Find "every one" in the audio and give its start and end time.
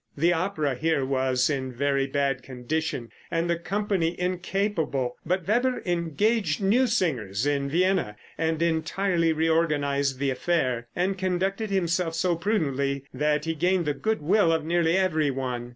14.97-15.69